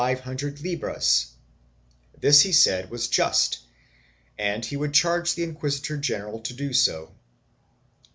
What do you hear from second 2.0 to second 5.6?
this he said was just and he would charge the